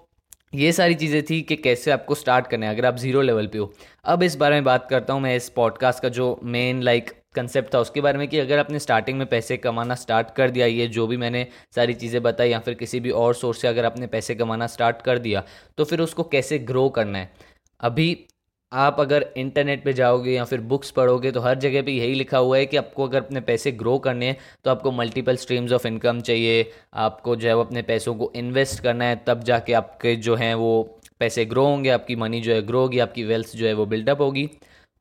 ये 0.54 0.72
सारी 0.72 0.96
चीज़ें 0.96 1.22
थी 1.24 1.42
कि 1.42 1.56
कैसे 1.56 1.92
आपको 1.92 2.16
स्टार्ट 2.16 2.48
करना 2.48 2.66
है, 2.66 2.74
अगर 2.76 2.86
आप 2.86 2.96
ज़ीरो 2.98 3.22
लेवल 3.22 3.48
पे 3.48 3.58
हो। 3.58 3.72
अब 4.06 4.24
इस 4.24 4.36
बारे 4.36 4.56
में 4.56 4.64
बात 4.64 4.88
करता 4.90 5.14
हूँ 5.14 5.22
मैं 5.22 5.36
इस 5.36 5.50
पॉडकास्ट 5.50 6.02
का 6.04 6.10
जो 6.10 6.40
मेन 6.46 6.82
लाइक 6.82 7.12
कंसेप्ट 7.36 7.74
था, 7.74 7.80
उसके 7.80 8.02
बारे 8.02 8.18
में 8.18 8.28
कि 8.28 8.40
अगर 8.40 8.60
आपने 8.60 8.80
स्टार्टिंग 8.80 9.18
में 9.18 9.26
पैसे 9.28 9.58
कमाना 9.58 9.96
स्टार्ट 9.96 10.34
कर 10.36 10.50
दिया, 10.52 10.66
ये 10.66 10.88
जो 10.88 11.06
भी 11.08 11.18
मैंने 11.18 11.46
सारी 11.76 11.94
चीज़ें 11.94 12.22
बताई, 12.24 12.50
या 12.50 12.60
फिर 12.60 12.74
किसी 12.74 13.00
भी 13.00 13.10
और 13.12 13.34
सोर्स 13.36 13.62
से 13.62 13.68
अगर 13.68 13.86
आपने 13.86 14.08
पैसे 14.08 14.36
कमाना 14.36 14.68
स्टार्ट 14.68 15.02
कर 15.02 15.18
दिया 15.20 15.44
तो 15.78 15.84
फिर 15.84 16.02
उसको 16.02 16.24
कैसे 16.26 16.60
ग्रो 16.62 16.88
करना 16.90 17.18
है? 17.20 17.32
अभी 17.80 18.14
आप 18.74 19.00
अगर 19.00 19.26
इंटरनेट 19.38 19.84
पे 19.84 19.94
जाओगे 19.94 20.32
या 20.32 20.44
फिर 20.44 20.62
बुक्स 20.62 20.92
पढ़ोगे 20.92 21.32
तो 21.32 21.40
हर 21.40 21.60
जगह 21.60 21.82
पे 21.82 21.92
यही 21.92 22.14
लिखा 22.14 22.38
हुआ 22.38 22.58
है 22.58 22.66
कि 22.66 22.78
आपको 22.78 23.08
अगर 23.08 23.24
अपने 23.24 23.42
पैसे 23.42 23.72
ग्रो 23.72 23.98
करने 24.00 24.26
हैं 24.26 24.38
तो 24.66 24.72
आपको 24.72 24.92
मल्टीपल 24.92 25.36
स्ट्रीम्स 25.36 25.72
ऑफ़ 25.72 25.88
इनकम 25.88 26.20
चाहिए। 26.22 26.70
आपको 26.94 27.36
जो 27.36 27.48
है 27.48 27.56
वो 27.56 27.64
अपने 27.64 27.82
पैसों 27.82 28.16
को 28.16 28.32
इन्वेस्ट 28.36 28.84
करना 28.84 29.06
है, 29.06 29.24
तब 29.28 29.44
जाके 29.44 29.74
आपके 29.74 30.16
जो 30.16 30.36
हैं 30.36 30.54
वो 30.56 31.00
पैसे 31.20 31.46
ग्रो 31.46 31.66
होंगे, 31.66 31.90
आपकी 31.90 32.16
मनी 32.16 32.42
जो 32.42 32.54
है 32.54 32.62
ग्रो 32.62 32.80
होगी, 32.80 33.00
आपकी 33.00 33.24
वेल्थ 33.24 33.56
जो 33.56 33.68
है 33.68 33.74
वो 33.74 33.86
बिल्डअप 33.86 34.22
होगी। 34.22 34.46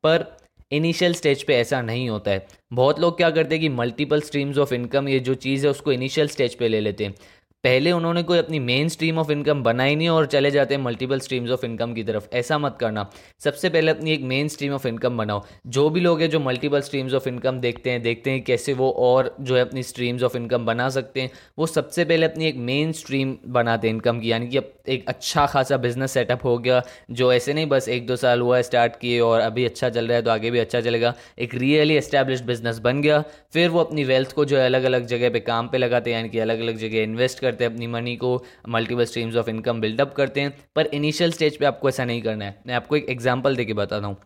पर 0.03 0.25
इनिशियल 0.71 1.13
स्टेज 1.13 1.43
पे 1.43 1.55
ऐसा 1.55 1.81
नहीं 1.81 2.09
होता 2.09 2.31
है। 2.31 2.47
बहुत 2.73 2.99
लोग 2.99 3.17
क्या 3.17 3.29
करते 3.29 3.55
हैं 3.55 3.61
कि 3.61 3.69
मल्टीपल 3.69 4.21
स्ट्रीम्स 4.21 4.57
ऑफ़ 4.57 4.73
इनकम 4.73 5.07
ये 5.09 5.19
जो 5.19 5.33
चीज़ 5.35 5.65
है, 5.65 5.71
उसको 5.71 5.91
इनिशियल 5.91 6.27
स्टेज 6.27 6.55
पे 6.55 6.67
ले 6.67 6.79
लेते 6.79 7.05
हैं। 7.05 7.15
पहले 7.63 7.91
उन्होंने 7.91 8.21
कोई 8.23 8.37
अपनी 8.37 8.59
मेन 8.59 8.89
स्ट्रीम 8.89 9.17
ऑफ़ 9.17 9.31
इनकम 9.31 9.63
बनाई 9.63 9.95
नहीं 9.95 10.09
और 10.09 10.25
चले 10.25 10.51
जाते 10.51 10.75
हैं 10.75 10.81
मल्टीपल 10.81 11.19
स्ट्रीम्स 11.19 11.49
ऑफ़ 11.51 11.65
इनकम 11.65 11.93
की 11.93 12.03
तरफ़। 12.03 12.27
ऐसा 12.33 12.57
मत 12.57 12.77
करना। 12.79 13.09
सबसे 13.39 13.69
पहले 13.69 13.91
अपनी 13.91 14.11
एक 14.11 14.21
मेन 14.21 14.47
स्ट्रीम 14.47 14.73
ऑफ़ 14.73 14.87
इनकम 14.87 15.17
बनाओ। 15.17 15.43
जो 15.67 15.89
भी 15.89 15.99
लोग 15.99 16.21
हैं 16.21 16.29
जो 16.29 16.39
मल्टीपल 16.39 16.81
स्ट्रीम्स 16.81 17.13
ऑफ़ 17.13 17.27
इनकम 17.29 17.59
देखते 17.59 17.89
हैं 17.89 18.01
देखते 18.01 18.31
हैं 18.31 18.43
कैसे 18.43 18.73
वो 18.73 18.89
और 18.99 19.35
जो 19.41 19.55
है 19.55 19.61
अपनी 19.61 19.83
स्ट्रीम्स 19.83 20.23
ऑफ़ 20.23 20.37
इनकम 20.37 20.65
बना 20.65 20.87
सकते 20.89 21.21
हैं, 21.21 21.31
वो 21.59 21.65
सबसे 21.65 22.05
पहले 22.05 22.25
अपनी 22.25 22.45
एक 22.45 22.57
मेन 22.69 22.91
स्ट्रीम 22.91 23.35
बनाते 23.47 23.87
हैं 23.87 23.95
इनकम 23.95 24.19
की। 24.19 24.31
यानी 24.31 24.47
कि 24.47 24.59
एक 24.87 25.05
अच्छा 25.07 25.45
खासा 25.45 25.77
बिज़नेस 25.77 26.11
सेटअप 26.11 26.45
हो 26.45 26.57
गया, 26.57 26.81
जो 27.11 27.31
ऐसे 27.33 27.53
नहीं 27.53 27.65
बस 27.65 27.89
एक 27.89 28.07
दो 28.07 28.15
साल 28.15 28.41
हुआ 28.41 28.61
स्टार्ट 28.61 28.95
किए 28.95 29.19
और 29.19 29.39
अभी 29.41 29.65
अच्छा 29.65 29.89
चल 29.89 30.07
रहा 30.07 30.17
है 30.17 30.23
तो 30.23 30.31
आगे 30.31 30.51
भी 30.51 30.59
अच्छा 30.59 30.81
चलेगा। 30.81 31.13
एक 31.39 31.55
रियली 31.55 31.95
एस्टेब्लिश 31.95 32.41
बिज़नेस 32.43 32.79
बन 32.79 33.01
गया, 33.01 33.23
फिर 33.53 33.69
वो 33.69 33.79
अपनी 33.79 34.03
वेल्थ 34.03 34.31
को 34.31 34.45
जो 34.45 34.57
है 34.57 34.65
अलग 34.65 34.83
अलग 34.83 35.05
जगह 35.07 35.29
पे 35.29 35.39
काम 35.41 35.67
पे 35.67 35.77
लगाते 35.77 36.09
हैं, 36.09 36.17
यानी 36.17 36.29
कि 36.29 36.39
अलग 36.39 36.59
अलग 36.59 36.77
जगह 36.77 37.03
इन्वेस्ट 37.03 37.47
करते 37.49 37.63
हैं, 37.63 37.73
अपनी 37.73 37.87
मनी 37.87 38.15
को 38.15 38.31
multiple 38.69 39.05
streams 39.05 39.35
of 39.35 39.49
income 39.49 39.81
build up 39.81 40.13
करते 40.13 40.41
हैं। 40.41 40.55
पर 40.75 40.85
इनिशियल 40.93 41.31
स्टेज 41.31 41.57
पे 41.57 41.65
आपको 41.65 41.89
ऐसा 41.89 42.05
नहीं 42.05 42.21
करना 42.21 42.45
है। 42.45 42.61
मैं 42.67 42.75
आपको 42.75 42.95
एक 42.95 43.09
एग्जांपल 43.09 43.55
देके 43.55 43.73
बताता 43.73 44.07
हूँ। 44.07 44.17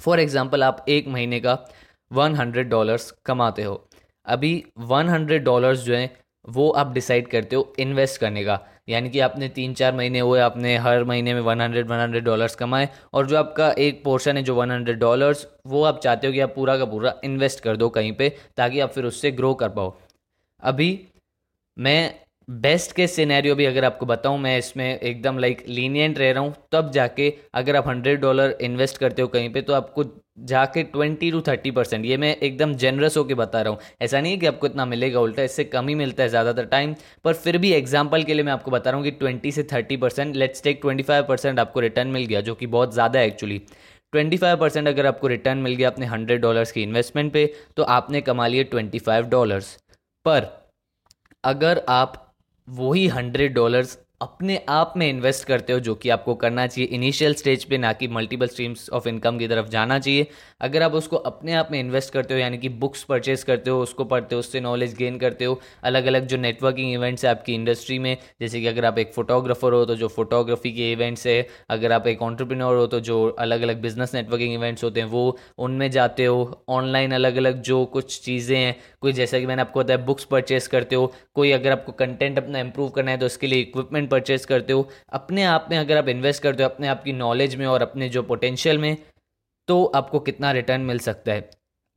फॉर 0.00 0.20
एग्जांपल 0.20 0.62
आप 0.64 0.84
एक 0.88 1.08
महीने 1.08 1.40
का 1.40 1.58
वन 2.12 2.34
हंड्रेड 2.34 2.68
डॉलर्स 2.68 3.10
कमाते 3.26 3.62
हो। 3.62 3.88
अभी 4.26 4.52
वन 4.78 5.08
हंड्रेड 5.08 5.44
डॉलर्स 5.44 5.80
जो 5.80 5.94
हैं, 5.94 6.10
वो 6.48 6.68
आप 6.70 6.92
डिसाइड 6.92 7.28
करते 7.28 7.56
हो 7.56 7.72
इन्वेस्ट 7.78 8.20
करने 8.20 8.44
का। 8.44 8.58
यानी 8.88 9.10
कि 9.10 9.20
आपने 9.20 9.48
तीन 9.48 9.72
चार 9.74 9.94
महीने 9.94 10.20
हुए, 10.20 10.40
आपने 10.40 10.76
हर 10.76 11.04
महीने 11.04 11.34
में 11.34 11.40
one 11.40 11.60
hundred 11.60 11.86
one 11.86 11.96
hundred 11.96 12.24
dollars 12.24 12.54
कमाए 12.54 12.88
और 13.12 13.26
जो 13.26 13.36
आपका 13.36 13.70
एक 13.78 14.02
पोर्शन 14.04 14.36
है, 14.36 14.42
जो 14.42 14.54
वन 14.54 14.70
हंड्रेड 14.70 14.98
डॉलर्स 14.98 15.46
वो 15.66 15.82
आप 15.84 16.00
चाहते 16.00 16.26
हो 16.26 16.32
कि 16.32 16.40
आप 16.40 16.54
पूरा 16.54 16.76
का 16.78 16.84
पूरा 16.84 17.14
इन्वेस्ट 17.24 17.60
कर 17.60 17.76
दो 17.76 17.88
कहीं 17.88 18.12
पे, 18.12 18.28
ताकि 18.56 18.80
आप 18.80 18.90
फिर 18.90 19.04
उससे 19.04 19.30
ग्रो 19.32 19.54
कर 19.54 19.68
पाओ। 19.68 19.94
अभी 20.62 20.90
मैं 21.78 22.14
बेस्ट 22.48 22.92
के 22.92 23.06
सिनेरियो 23.06 23.54
भी 23.54 23.64
अगर 23.64 23.84
आपको 23.84 24.06
बताऊँ, 24.06 24.38
मैं 24.38 24.58
इसमें 24.58 24.98
एकदम 25.00 25.38
लाइक 25.38 25.64
लीनियंट 25.68 26.18
रह 26.18 26.30
रहा 26.32 26.42
हूँ, 26.42 26.54
तब 26.72 26.90
जाके 26.92 27.32
अगर 27.54 27.76
आप 27.76 27.88
हंड्रेड 27.88 28.20
डॉलर 28.20 28.56
इन्वेस्ट 28.62 28.98
करते 28.98 29.22
हो 29.22 29.28
कहीं 29.28 29.52
पे 29.52 29.62
तो 29.62 29.72
आपको 29.72 30.04
जाके 30.40 30.82
ट्वेंटी 30.84 31.30
टू 31.30 31.40
थर्टी 31.40 31.70
परसेंट 31.70 32.04
ये 32.04 32.16
मैं 32.16 32.34
एकदम 32.36 32.74
जेनरस 32.74 33.16
होकर 33.16 33.34
बता 33.34 33.62
रहा 33.62 33.72
हूँ। 33.72 33.80
ऐसा 34.00 34.20
नहीं 34.20 34.32
है 34.32 34.38
कि 34.38 34.46
आपको 34.46 34.66
इतना 34.66 34.84
मिलेगा, 34.86 35.20
उल्टा 35.20 35.42
इससे 35.42 35.64
कम 35.64 35.88
ही 35.88 35.94
मिलता 35.94 36.22
है 36.22 36.28
ज़्यादातर 36.28 36.64
टाइम 36.66 36.94
पर 37.24 37.34
फिर 37.34 37.58
भी 37.58 37.72
एग्ज़ाम्पल 37.72 38.22
के 38.22 38.34
लिए 38.34 38.44
मैं 38.44 38.52
आपको 38.52 38.70
बता 38.70 38.90
रहा 38.90 38.96
हूँ 38.96 39.04
कि 39.04 39.10
ट्वेंटी 39.12 39.52
से 39.52 39.62
thirty 39.72 39.96
percent 39.96 40.36
let's 40.36 40.62
take 40.62 40.78
twenty 40.82 41.02
five 41.02 41.24
percent 41.28 41.58
आपको 41.60 41.80
रिटर्न 41.80 42.08
मिल 42.08 42.24
गया, 42.24 42.40
जो 42.40 42.54
कि 42.54 42.66
बहुत 42.68 42.92
ज़्यादा 42.94 43.18
है 43.18 43.26
एक्चुअली 43.26 43.58
ट्वेंटी 44.12 44.36
फाइव 44.36 44.56
परसेंट 44.56 44.88
अगर 44.88 45.06
आपको 45.06 45.26
रिटर्न 45.28 45.58
मिल 45.58 45.74
गया 45.74 45.90
अपने 45.90 46.06
हंड्रेड 46.06 46.40
डॉलर्स 46.40 46.72
की 46.72 46.82
इन्वेस्टमेंट 46.82 47.32
पे 47.32 47.46
तो 47.76 47.82
आपने 47.94 48.20
कमा 48.20 48.46
लिए 48.46 48.64
ट्वेंटी 48.66 48.98
फाइव 49.00 49.28
डॉलर्स 49.28 49.74
पर 50.26 50.46
अगर 51.44 51.82
आप 51.88 52.22
वही 52.68 53.06
हंड्रेड 53.08 53.54
डॉलर्स 53.54 53.98
अपने 54.20 54.56
आप 54.68 54.92
में 54.96 55.08
इन्वेस्ट 55.08 55.44
करते 55.46 55.72
हो 55.72 55.80
जो 55.80 55.94
कि 55.94 56.08
आपको 56.08 56.34
करना 56.34 56.66
चाहिए। 56.66 56.88
इनिशियल 56.88 57.34
स्टेज 57.34 57.64
पे 57.64 57.78
ना 57.78 57.92
कि 57.92 58.06
मल्टीपल 58.08 58.46
स्ट्रीम्स 58.46 58.88
ऑफ़ 58.90 59.08
इनकम 59.08 59.38
की 59.38 59.48
तरफ़ 59.48 59.66
जाना 59.68 59.98
चाहिए। 59.98 60.26
अगर 60.60 60.82
आप 60.82 60.92
उसको 60.94 61.16
अपने 61.16 61.52
आप 61.52 61.68
में 61.72 61.78
इन्वेस्ट 61.80 62.12
करते 62.12 62.34
हो, 62.34 62.40
यानी 62.40 62.58
कि 62.58 62.68
बुक्स 62.68 63.02
परचेज 63.04 63.42
करते 63.42 63.70
हो, 63.70 63.82
उसको 63.82 64.04
पढ़ते 64.04 64.34
हो, 64.34 64.38
उससे 64.38 64.60
नॉलेज 64.60 64.94
गेन 64.96 65.18
करते 65.18 65.44
हो 65.44 65.60
अलग 65.82 66.06
अलग 66.06 66.26
जो 66.26 66.36
नेटवर्किंग 66.36 66.92
इवेंट्स 66.92 67.24
है 67.24 67.30
आपकी 67.30 67.54
इंडस्ट्री 67.54 67.98
में, 67.98 68.16
जैसे 68.40 68.60
कि 68.60 68.66
अगर 68.66 68.84
आप 68.84 68.98
एक 68.98 69.12
फोटोग्राफर 69.14 69.72
हो 69.72 69.84
तो 69.84 69.94
जो 69.96 70.08
फोटोग्राफी 70.08 70.72
के 70.72 70.90
इवेंट्स 70.92 71.26
है, 71.26 71.46
अगर 71.70 71.92
आप 71.92 72.06
एक 72.06 72.22
ऑन्टरप्रीनोर 72.22 72.76
हो 72.76 72.86
तो 72.86 73.00
जो 73.00 73.28
अलग 73.38 73.62
अलग 73.62 73.80
बिज़नेस 73.82 74.14
नेटवर्किंग 74.14 74.54
इवेंट्स 74.54 74.84
होते 74.84 75.00
हैं, 75.00 75.08
वो 75.08 75.38
उनमें 75.58 75.90
जाते 75.90 76.24
हो। 76.24 76.64
ऑनलाइन 76.70 77.12
अलग 77.12 77.36
अलग 77.36 77.60
जो 77.62 77.84
कुछ 77.86 78.20
चीज़ें 78.24 78.56
हैं, 78.58 78.74
कोई 79.00 79.12
जैसा 79.12 79.38
कि 79.38 79.46
मैंने 79.46 79.62
आपको 79.62 79.80
बताया 79.80 80.04
बुक्स 80.06 80.24
परचेज 80.24 80.66
करते 80.66 80.96
हो, 80.96 81.12
कोई 81.34 81.52
अगर 81.52 81.72
आपको 81.72 81.92
कंटेंट 81.94 82.38
अपना 82.38 82.58
इंप्रूव 82.60 82.88
करना 82.90 83.10
है 83.10 83.18
तो 83.18 83.26
उसके 83.26 83.46
लिए 83.46 83.60
इक्विपमेंट 83.60 84.04
परचेज 84.06 84.44
करते 84.44 84.72
हो 84.72 84.88
अपने 85.12 85.44
आप 85.44 85.66
में 85.70 85.78
अगर 85.78 85.96
आप 85.96 86.08
इन्वेस्ट 86.08 86.42
करते 86.42 86.62
हो 86.62 86.68
अपने 86.68 86.88
आप 86.88 87.02
की 87.04 87.12
नॉलेज 87.12 87.56
में 87.56 87.66
और 87.66 87.82
अपने 87.82 88.08
जो 88.08 88.22
पोटेंशियल 88.22 88.78
में 88.78 88.96
तो 89.68 89.84
आपको 89.84 90.20
कितना 90.20 90.52
रिटर्न 90.52 90.80
मिल 90.80 90.98
सकता 90.98 91.32
है। 91.32 91.50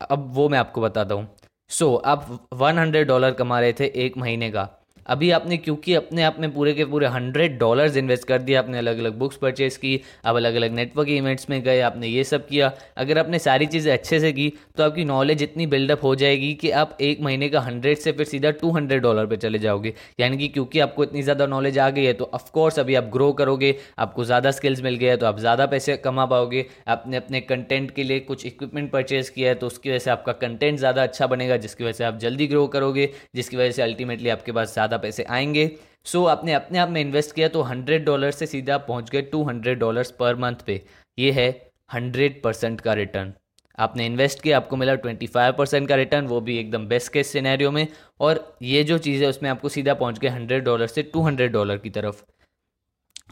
अब 0.10 0.34
वो 0.34 0.50
मैं 0.50 0.60
आपको 0.60 0.82
बताता 0.82 1.16
हूँ। 1.16 1.36
सो 1.70 1.86
so, 1.86 2.02
आप 2.06 2.48
वन 2.54 2.78
हंड्रेड 2.78 3.08
डॉलर 3.08 3.32
कमा 3.32 3.60
रहे 3.60 3.74
थे 3.74 3.92
एक 3.96 4.18
महीने 4.18 4.52
का। 4.52 4.70
अभी 5.10 5.30
आपने, 5.32 5.58
क्योंकि 5.60 5.94
अपने 5.96 6.24
आप 6.24 6.36
में 6.40 6.52
पूरे 6.54 6.74
के 6.74 6.86
पूरे 6.86 7.08
हंड्रेड 7.10 7.58
डॉलर्स 7.60 7.98
इन्वेस्ट 7.98 8.28
कर 8.28 8.42
दिया, 8.42 8.60
आपने 8.60 8.78
अलग 8.78 9.00
अलग 9.00 9.18
बुक्स 9.20 9.38
परचेज 9.38 9.78
की 9.78 10.00
अब 10.24 10.36
अलग 10.36 10.56
अलग 10.56 10.74
नेटवर्क 10.74 11.10
इवेंट्स 11.10 11.50
में 11.50 11.62
गए, 11.64 11.80
आपने 11.82 12.08
ये 12.08 12.24
सब 12.26 12.48
किया। 12.48 12.72
अगर 12.98 13.18
आपने 13.18 13.40
सारी 13.40 13.66
चीज़ें 13.68 13.92
अच्छे 13.94 14.20
से 14.20 14.32
की 14.34 14.52
तो 14.78 14.84
आपकी 14.84 15.06
नॉलेज 15.06 15.44
इतनी 15.44 15.68
बिल्डअप 15.68 16.04
हो 16.04 16.14
जाएगी 16.16 16.54
कि 16.56 16.72
आप 16.74 16.98
एक 17.02 17.22
महीने 17.22 17.50
का 17.50 17.60
हंड्रेड 17.62 17.98
से 17.98 18.12
फिर 18.12 18.26
सीधा 18.28 18.52
टू 18.54 18.72
हंड्रेड 18.72 19.02
डॉलर 19.02 19.26
पर 19.26 19.36
चले 19.38 19.60
जाओगे। 19.60 19.94
यानी 20.20 20.38
कि 20.38 20.48
क्योंकि 20.50 20.80
आपको 20.80 21.04
इतनी 21.04 21.22
ज़्यादा 21.24 21.46
नॉलेज 21.48 21.80
आ 21.80 21.90
गई 21.90 22.04
है 22.04 22.14
तो 22.14 22.30
ऑफकोर्स 22.34 22.80
अभी 22.80 22.96
आप 22.96 23.10
ग्रो 23.14 23.32
करोगे, 23.34 23.76
आपको 24.00 24.24
ज़्यादा 24.26 24.52
स्किल्स 24.52 24.82
मिल 24.84 24.96
गया 24.96 25.12
है 25.12 25.18
तो 25.18 25.26
आप 25.26 25.40
ज़्यादा 25.40 25.66
पैसे 25.68 25.98
कमा 26.00 26.26
पाओगे। 26.28 26.66
आपने 26.90 27.18
अपने 27.18 27.42
कंटेंट 27.44 27.92
के 27.92 28.04
लिए 28.04 28.20
कुछ 28.22 28.46
इक्विपमेंट 28.46 28.92
परचेज 28.92 29.30
किया 29.30 29.50
है 29.50 29.56
तो 29.56 29.68
उसकी 29.68 29.90
वजह 29.90 30.00
से 30.00 30.12
आपका 30.12 30.32
कंटेंट 30.36 30.78
ज़्यादा 30.80 31.04
अच्छा 31.04 31.28
बनेगा, 31.28 31.58
जिसकी 31.58 31.84
वजह 31.84 31.94
से 31.94 32.04
आप 32.04 32.18
जल्दी 32.20 32.48
ग्रो 32.48 32.66
करोगे, 32.70 33.10
जिसकी 33.36 33.58
वजह 33.58 33.72
से 33.72 33.82
अल्टीमेटली 33.84 34.30
आपके 34.30 34.52
पास 34.52 34.74
ज़्यादा 34.74 34.98
पैसे 35.00 35.24
आएँगे। 35.24 35.72
सो 36.06 36.20
so, 36.20 36.30
आपने 36.30 36.54
अपने 36.54 36.80
आप 36.80 36.90
में 36.90 37.02
इन्वेस्ट 37.02 37.36
किया 37.36 37.48
तो 37.48 37.62
हंड्रेड 37.62 38.06
डॉलर 38.06 38.32
से 38.32 38.46
सीधा 38.46 38.78
पहुँच 38.78 39.10
गए 39.10 39.22
two 39.24 39.44
hundred 39.44 39.80
dollars 39.80 40.12
per 40.12 40.36
month 40.36 40.66
पे। 40.68 40.82
ये 41.18 41.32
है 41.32 41.50
हंड्रेड 41.90 42.42
परसेंट 42.44 42.82
का 42.82 42.94
रिटर्न 42.94 43.34
आपने 43.78 44.06
इन्वेस्ट 44.06 44.42
किया 44.42 44.58
आपको 44.58 44.76
मिला 44.78 44.96
ट्वेंटी 44.96 45.28
फाइव 45.28 45.54
परसेंट 45.54 45.88
का 45.90 45.96
रिटर्न 45.96 46.26
वो 46.28 46.40
भी 46.42 46.58
एकदम 46.58 46.88
बेस्ट 46.88 47.12
केस 47.14 47.28
सिनेरियो 47.28 47.72
में। 47.72 47.88
और 48.20 48.58
ये 48.62 48.84
जो 48.84 48.98
चीज़ 48.98 49.24
है 49.24 49.30
उसमें 49.30 49.50
आपको 49.50 49.70
सीधा 49.70 49.94
पहुँच 49.94 50.20
गए 50.20 50.28
हंड्रेड 50.28 50.64
डॉलर 50.64 50.88
से 50.88 51.04
टू 51.04 51.22
हंड्रेड 51.22 51.52
डॉलर 51.52 51.78
की 51.78 51.90
तरफ़। 51.90 52.24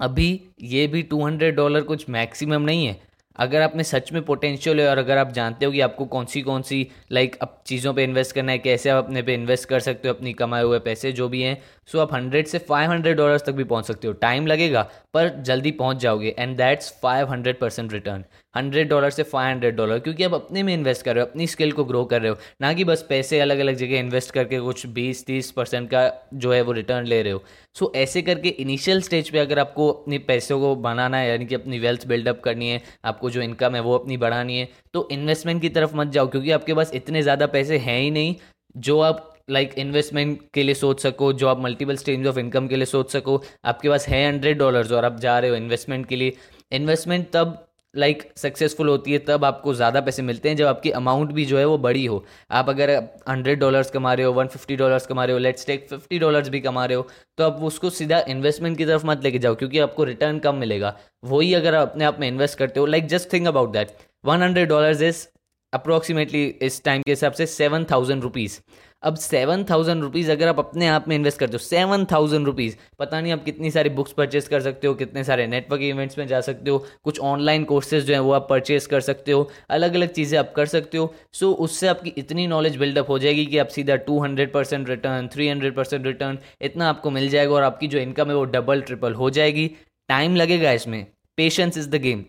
अभी 0.01 0.29
ये 0.61 0.85
भी 0.87 1.01
टू 1.03 1.25
हंड्रेड 1.25 1.55
डॉलर 1.55 1.81
कुछ 1.83 2.09
मैक्सिमम 2.09 2.61
नहीं 2.61 2.85
है। 2.85 2.99
अगर 3.39 3.61
आप 3.61 3.75
में 3.75 3.83
सच 3.83 4.11
में 4.13 4.21
पोटेंशियल 4.21 4.79
है 4.81 4.89
और 4.89 4.97
अगर 4.97 5.17
आप 5.17 5.31
जानते 5.31 5.65
हो 5.65 5.71
कि 5.71 5.81
आपको 5.81 6.05
कौन 6.07 6.25
सी 6.25 6.41
कौन 6.41 6.61
सी 6.61 6.87
लाइक 7.11 7.35
अब 7.41 7.61
चीज़ों 7.65 7.93
पे 7.93 8.03
इन्वेस्ट 8.03 8.35
करना 8.35 8.51
है, 8.51 8.57
कैसे 8.57 8.89
आप 8.89 9.03
अपने 9.03 9.21
पे 9.21 9.33
इन्वेस्ट 9.33 9.69
कर 9.69 9.79
सकते 9.79 10.07
हो, 10.07 10.13
अपनी 10.13 10.33
कमाए 10.33 10.63
हुए 10.63 10.79
पैसे, 10.79 11.11
जो 11.11 11.29
भी 11.29 11.41
हैं 11.41 11.61
सो 11.87 11.99
आप 11.99 12.13
हंड्रेड 12.13 12.47
से 12.47 12.59
फाइव 12.59 12.91
हंड्रेड 12.91 13.17
डॉलर्स 13.17 13.43
तक 13.45 13.51
भी 13.51 13.63
पहुँच 13.63 13.85
सकते 13.85 14.07
हो। 14.07 14.13
टाइम 14.15 14.47
लगेगा 14.47 14.81
पर 15.13 15.29
जल्दी 15.41 15.71
पहुँच 15.73 15.97
जाओगे 15.97 16.35
and 16.39 16.55
that's 16.57 16.91
five 17.03 17.29
hundred 17.29 17.59
percent 17.59 17.93
return 17.93 18.23
hundred 18.55 18.89
dollar 18.89 19.09
से 19.09 19.23
फाइव 19.23 19.47
हंड्रेड 19.47 19.75
डॉलर 19.75 19.99
क्योंकि 19.99 20.23
आप 20.23 20.33
अपने 20.33 20.63
में 20.63 20.73
इन्वेस्ट 20.73 21.05
कर 21.05 21.15
रहे 21.15 21.23
हो 21.23 21.29
अपनी 21.29 21.47
स्किल 21.47 21.71
को 21.71 21.83
ग्रो 21.85 22.03
कर 22.05 22.21
रहे 22.21 22.29
हो। 22.31 22.37
ना 22.61 22.71
कि 22.73 22.83
बस 22.83 23.05
पैसे 23.09 23.39
अलग 23.39 23.59
अलग 23.59 23.75
जगह 23.75 23.99
इन्वेस्ट 23.99 24.31
करके 24.31 24.59
कुछ 24.59 24.85
बीस 24.87 25.25
तीस 25.25 25.51
परसेंट 25.51 25.89
का 25.89 26.11
जो 26.33 26.53
है 26.53 26.61
वो 26.61 26.71
रिटर्न 26.71 27.05
ले 27.05 27.21
रहे 27.21 27.33
हो। 27.33 27.43
सो 27.75 27.85
so, 27.85 27.95
ऐसे 27.95 28.21
करके 28.21 28.49
इनिशियल 28.49 29.01
स्टेज 29.01 29.29
पे 29.29 29.39
अगर 29.39 29.59
आपको 29.59 29.89
अपने 29.89 30.17
पैसों 30.19 30.59
को 30.59 30.75
बनाना 30.77 31.17
है 31.17 31.29
यानी 31.29 31.45
कि 31.45 31.55
अपनी 31.55 31.79
वेल्थ 31.79 32.07
बिल्डअप 32.07 32.41
करनी 32.43 32.69
है 32.69 32.81
आपको 33.05 33.29
जो 33.29 33.41
इनकम 33.41 33.75
है 33.75 33.81
वो 33.81 33.97
अपनी 33.97 34.17
बढ़ानी 34.17 34.59
है 34.59 34.67
तो 34.93 35.07
इन्वेस्टमेंट 35.11 35.61
की 35.61 35.69
तरफ़ 35.69 35.95
मत 35.95 36.07
जाओ 36.07 36.27
क्योंकि 36.27 36.51
आपके 36.51 36.73
पास 36.73 36.93
इतने 36.93 37.21
ज़्यादा 37.21 37.47
पैसे 37.47 37.77
हैं 37.77 37.99
ही 37.99 38.11
नहीं 38.11 38.35
जो 38.77 38.99
आप 38.99 39.33
लाइक 39.49 39.67
like 39.67 39.79
इन्वेस्टमेंट 39.79 40.39
के 40.53 40.63
लिए 40.63 40.75
सोच 40.75 41.01
सको 41.01 41.31
जो 41.33 41.47
आप 41.47 41.59
मल्टीपल 41.61 41.97
स्ट्रीम्स 41.97 42.27
ऑफ़ 42.27 42.39
इनकम 42.39 42.67
के 42.67 42.75
लिए 42.75 42.85
सोच 42.85 43.11
सको 43.11 43.41
आपके 43.65 43.89
पास 43.89 44.07
है 44.07 44.25
हंड्रेड 44.27 44.57
डॉलर्स 44.57 44.91
और 44.91 45.05
आप 45.05 45.19
जा 45.19 45.37
रहे 45.39 45.49
हो 45.49 45.55
इन्वेस्टमेंट 45.55 46.05
के 46.05 46.15
लिए। 46.15 46.33
इन्वेस्टमेंट 46.71 47.29
तब 47.33 47.63
लाइक 47.93 48.21
like, 48.21 48.37
सक्सेसफुल 48.37 48.87
होती 48.89 49.11
है 49.11 49.19
तब 49.27 49.45
आपको 49.45 49.73
ज़्यादा 49.73 50.01
पैसे 50.01 50.21
मिलते 50.21 50.49
हैं 50.49 50.55
जब 50.57 50.65
आपकी 50.67 50.89
अमाउंट 50.91 51.31
भी 51.33 51.45
जो 51.45 51.57
है 51.57 51.65
वो 51.65 51.77
बड़ी 51.77 52.05
हो। 52.05 52.23
आप 52.51 52.69
अगर 52.69 52.89
हंड्रेड 53.29 53.59
डॉलर्स 53.59 53.91
कमा 53.91 54.13
रहे 54.13 54.25
हो 54.25 54.33
वन 54.33 54.47
फिफ्टी 54.47 54.75
डॉलर्स 54.75 55.05
कमा 55.07 55.25
रहे 55.25 55.33
हो 55.33 55.39
लेट्स 55.39 55.65
टेक 55.67 55.87
फिफ्टी 55.89 56.19
डॉलर्स 56.19 56.49
भी 56.49 56.59
कमा 56.61 56.85
रहे 56.85 56.97
हो 56.97 57.07
तो 57.37 57.43
आप 57.43 57.63
उसको 57.63 57.89
सीधा 57.91 58.19
इन्वेस्टमेंट 58.29 58.77
की 58.77 58.85
तरफ़ 58.85 59.05
मत 59.05 59.23
लेके 59.23 59.39
जाओ 59.39 59.55
क्योंकि 59.55 59.79
आपको 59.79 60.03
रिटर्न 60.03 60.39
कम 60.39 60.55
मिलेगा। 60.55 60.95
वही 61.25 61.53
अगर 61.53 61.75
आप 61.75 61.89
अपने 61.89 62.05
आप 62.05 62.19
में 62.19 62.27
इन्वेस्ट 62.27 62.57
करते 62.59 62.79
हो 62.79 62.85
like 62.85 63.07
just 63.07 63.33
think 63.33 63.47
about 63.47 63.71
that 63.73 63.95
one 64.25 64.41
hundred 64.41 64.69
dollars 64.69 65.01
is 65.01 65.25
approximately 65.73 66.45
इस 66.63 66.83
टाइम 66.83 67.01
के 67.01 67.11
हिसाब 67.11 67.31
से 67.33 67.45
सेवन 67.45 67.85
थाउज़ेंड 67.91 68.23
रुपीज़ 68.23 68.59
अब 69.03 69.15
सेवन 69.15 69.63
थाउज़ेंड 69.63 70.01
रुपीज़ 70.03 70.31
अगर 70.31 70.47
आप 70.47 70.59
अपने 70.59 70.87
आप 70.87 71.07
में 71.07 71.15
इन्वेस्ट 71.15 71.39
करते 71.39 71.53
हो, 71.53 71.57
सेवन 71.57 72.05
थाउज़ेंड 72.11 72.45
रुपीज़, 72.45 72.75
पता 72.99 73.19
नहीं 73.21 73.31
आप 73.33 73.43
कितनी 73.43 73.71
सारी 73.71 73.89
बुक्स 73.89 74.11
परचेज 74.11 74.47
कर 74.47 74.61
सकते 74.61 74.87
हो, 74.87 74.93
कितने 74.93 75.23
सारे 75.23 75.45
नेटवर्क 75.47 75.81
इवेंट्स 75.81 76.17
में 76.17 76.25
जा 76.27 76.39
सकते 76.41 76.69
हो, 76.69 76.77
कुछ 77.03 77.19
ऑनलाइन 77.21 77.63
कोर्सेज 77.63 78.05
जो 78.05 78.13
हैं 78.13 78.19
वो 78.19 78.31
आप 78.31 78.47
परचेज 78.49 78.85
कर 78.85 79.01
सकते 79.01 79.31
हो 79.31 79.49
अलग 79.69 79.95
अलग 79.95 80.13
चीज़ें 80.13 80.37
आप 80.39 80.53
कर 80.55 80.65
सकते 80.65 80.97
हो, 80.97 81.13
सो 81.33 81.51
उससे 81.51 81.87
आपकी 81.87 82.13
इतनी 82.17 82.47
नॉलेज 82.47 82.77
बिल्डअप 82.77 83.09
हो 83.09 83.19
जाएगी 83.19 83.45
कि 83.45 83.57
आप 83.57 83.67
सीधा 83.67 83.95
two 84.07 84.19
hundred 84.23 84.51
percent 84.53 84.89
return 84.89 85.27
three 85.33 85.47
hundred 85.49 85.75
percent 85.75 86.05
return 86.05 86.39
इतना 86.61 86.89
आपको 86.89 87.11
मिल 87.11 87.29
जाएगा 87.29 87.53
और 87.55 87.63
आपकी 87.63 87.87
जो 87.87 87.99
इनकम 87.99 88.29
है 88.29 88.35
वो 88.35 88.43
डबल 88.47 88.81
ट्रिपल 88.81 89.13
हो 89.13 89.29
जाएगी। 89.29 89.67
टाइम 90.09 90.35
लगेगा 90.35 90.71
इसमें। 90.71 91.05
Patience 91.37 91.77
is 91.77 91.89
the 91.89 92.01
game 92.01 92.23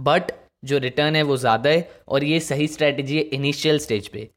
but 0.00 0.32
जो 0.64 0.78
रिटर्न 0.78 1.16
है 1.16 1.22
वो 1.24 1.36
ज़्यादा 1.36 1.70
है 1.70 1.88
और 2.08 2.24
ये 2.24 2.40
सही 2.42 2.66
स्ट्रैटेजी 2.68 3.16
है 3.16 3.22
इनिशियल 3.24 3.78
स्टेज 3.78 4.08
पे। 4.08 4.28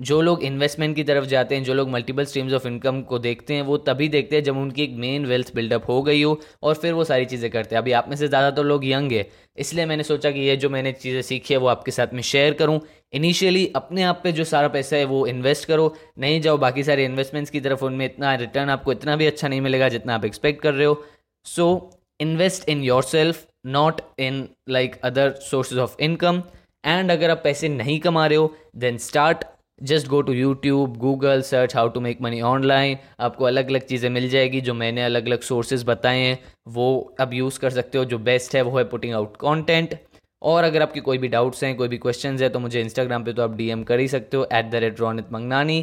जो 0.00 0.20
लोग 0.20 0.42
इन्वेस्टमेंट 0.44 0.94
की 0.96 1.04
तरफ़ 1.04 1.24
जाते 1.26 1.54
हैं, 1.54 1.62
जो 1.64 1.74
लोग 1.74 1.88
मल्टीपल 1.90 2.24
स्ट्रीम्स 2.24 2.52
ऑफ़ 2.52 2.66
इनकम 2.68 3.00
को 3.02 3.18
देखते 3.18 3.54
हैं, 3.54 3.62
वो 3.62 3.76
तभी 3.78 4.08
देखते 4.08 4.36
हैं 4.36 4.42
जब 4.44 4.56
उनकी 4.56 4.82
एक 4.82 4.94
मेन 4.96 5.26
वेल्थ 5.26 5.54
बिल्डअप 5.54 5.88
हो 5.88 6.02
गई 6.02 6.22
हो 6.22 6.38
और 6.62 6.74
फिर 6.74 6.92
वो 6.92 7.04
सारी 7.04 7.24
चीज़ें 7.26 7.50
करते 7.50 7.74
हैं। 7.74 7.82
अभी 7.82 7.92
आप 7.92 8.08
में 8.08 8.16
से 8.16 8.28
ज़्यादातर 8.28 8.56
तो 8.56 8.62
लोग 8.62 8.84
यंग 8.84 9.12
है, 9.12 9.28
इसलिए 9.58 9.86
मैंने 9.86 10.02
सोचा 10.02 10.30
कि 10.30 10.40
ये 10.40 10.56
जो 10.56 10.70
मैंने 10.70 10.92
चीज़ें 10.94 11.22
सीखी 11.22 11.54
है, 11.54 11.60
वो 11.60 11.66
आपके 11.68 11.90
साथ 11.90 12.14
में 12.14 12.22
शेयर 12.24 12.54
करूँ। 12.54 12.80
इनिशियली 13.12 13.66
अपने 13.76 14.02
आप 14.02 14.20
पे 14.24 14.32
जो 14.32 14.44
सारा 14.44 14.68
पैसा 14.68 14.96
है, 14.96 15.04
वो 15.06 15.26
इन्वेस्ट 15.26 15.68
करो, 15.68 15.94
नहीं 16.18 16.40
जाओ 16.40 16.58
बाकी 16.58 16.84
सारे 16.84 17.04
इन्वेस्टमेंट्स 17.04 17.50
की 17.50 17.60
तरफ़, 17.60 17.84
उनमें 17.84 18.04
इतना 18.06 18.34
रिटर्न 18.36 18.70
आपको 18.70 18.92
इतना 18.92 19.16
भी 19.16 19.26
अच्छा 19.26 19.48
नहीं 19.48 19.60
मिलेगा 19.60 19.88
जितना 19.88 20.14
आप 20.14 20.24
एक्सपेक्ट 20.24 20.62
कर 20.62 20.74
रहे 20.74 20.86
हो। 20.86 21.02
So 21.46 21.90
invest 22.20 22.68
in 22.68 22.82
yourself 23.04 23.46
not 23.68 24.00
in 24.20 24.46
like 24.68 25.00
other 25.04 25.34
sources 25.42 25.78
of 25.78 25.96
income 26.00 26.42
and 26.84 27.10
अगर 27.10 27.30
आप 27.30 27.40
पैसे 27.44 27.68
नहीं 27.70 27.98
कमा 28.00 28.26
रहे 28.26 28.38
हो 28.38 28.54
then 28.76 28.98
start 29.00 29.44
just 29.82 30.08
go 30.08 30.20
to 30.22 30.32
YouTube 30.32 30.96
Google 30.96 31.42
search 31.42 31.74
how 31.76 31.88
to 31.88 32.00
make 32.00 32.20
money 32.22 32.40
online 32.40 32.96
आपको 33.20 33.44
अलग 33.44 33.68
अलग 33.70 33.86
चीज़ें 33.86 34.08
मिल 34.10 34.28
जाएगी 34.28 34.60
जो 34.60 34.74
मैंने 34.74 35.02
अलग 35.04 35.26
अलग 35.26 35.40
सोर्सेज 35.40 35.84
बताए 35.84 36.18
हैं। 36.18 36.38
वो 36.68 37.14
अब 37.20 37.34
यूज़ 37.34 37.58
कर 37.60 37.70
सकते 37.70 37.98
हो, 37.98 38.04
जो 38.04 38.18
बेस्ट 38.18 38.54
है, 38.56 38.62
वो 38.62 38.78
है 38.78 38.84
पुटिंग 38.84 39.14
आउट 39.14 39.36
कॉन्टेंट 39.36 39.94
और 40.42 40.64
अगर 40.64 40.82
आपके 40.82 41.00
कोई 41.00 41.18
भी 41.18 41.28
डाउट्स 41.28 41.64
हैं, 41.64 41.74
कोई 41.76 41.88
भी 41.88 41.98
क्वेश्चन 41.98 42.38
है 42.38 42.48
तो 42.48 42.58
मुझे 42.58 42.80
इंस्टाग्राम 42.80 43.24
पर 43.24 43.32
तो 43.32 43.42
आप 43.42 43.56
डीएम 43.56 43.82
कर 43.84 44.00
ही 44.00 44.08
सकते 44.08 44.36
हो 44.36 44.46
at 44.52 44.70
the 44.70 44.74
rate 44.74 45.00
Ronit 45.00 45.32
Mangnani 45.32 45.78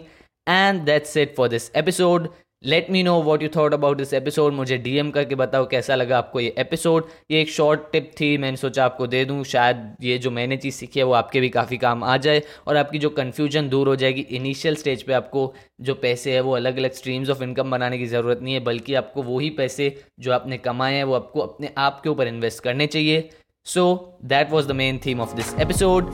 and 0.48 0.82
that's 0.86 1.18
it 1.18 1.36
for 1.36 1.50
this 1.50 1.72
episode 1.76 2.28
let 2.65 2.89
me 2.91 3.01
know 3.03 3.13
what 3.22 3.41
you 3.43 3.50
thought 3.55 3.74
about 3.74 3.98
this 3.98 4.13
episode 4.13 4.53
मुझे 4.53 4.77
डीएम 4.77 5.10
करके 5.12 5.36
बताओ 5.36 5.65
कैसा 5.67 5.96
लगा 5.96 6.17
आपको 6.17 6.39
ये 6.39 6.53
एपिसोड 6.58 7.08
ये 7.32 7.41
एक 7.41 7.50
शॉर्ट 7.50 7.82
टिप 7.91 8.12
थी. 8.20 8.38
मैंने 8.38 8.58
सोचा 8.58 8.86
आपको 8.86 9.08
दे 9.08 9.24
दूँ. 9.25 9.43
शायद 9.43 9.96
ये 10.01 10.17
जो 10.17 10.32
मैंने 10.32 10.58
चीज़ 10.58 10.75
सीखी 10.75 11.00
है, 11.00 11.05
वो 11.05 11.13
आपके 11.13 11.39
भी 11.39 11.50
काफ़ी 11.50 11.77
काम 11.77 12.03
आ 12.03 12.17
जाए 12.17 12.41
और 12.67 12.77
आपकी 12.77 13.00
जो 13.00 13.10
कन्फ्यूज़न 13.10 13.70
दूर 13.70 13.88
हो 13.88 13.96
जाएगी. 13.96 14.22
इनिशियल 14.32 14.75
स्टेज 14.75 15.03
पे 15.03 15.13
आपको 15.13 15.53
जो 15.82 15.93
पैसे 15.96 16.34
है, 16.34 16.41
वो 16.41 16.55
अलग 16.55 16.77
अलग 16.77 16.93
स्ट्रीम्स 16.93 17.29
ऑफ़ 17.29 17.43
इनकम 17.43 17.72
बनाने 17.72 17.98
की 17.98 18.05
ज़रूरत 18.05 18.39
नहीं 18.41 18.53
है, 18.53 18.60
बल्कि 18.60 18.93
आपको 18.93 19.24
वही 19.24 19.50
पैसे 19.50 19.96
जो 20.20 20.34
आपने 20.34 20.58
कमाए 20.58 20.93
हैं, 20.93 21.03
वो 21.03 21.15
आपको 21.15 21.39
अपने 21.39 21.70
आप 21.77 22.01
के 22.01 22.10
ऊपर 22.10 22.27
इन्वेस्ट 22.27 22.63
करने 22.63 22.88
चाहिए. 22.88 23.29
So 23.65 24.17
that 24.25 24.51
was 24.51 24.67
the 24.67 24.72
main 24.72 25.00
theme 25.05 25.22
of 25.22 25.36
this 25.36 25.53
episode 25.60 26.12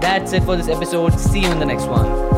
that's 0.00 0.34
it 0.34 0.42
for 0.42 0.56
this 0.56 0.68
episode 0.68 1.16
see 1.18 1.44
you 1.44 1.52
in 1.52 1.60
the 1.60 1.62
next 1.62 1.88
one 1.88 2.33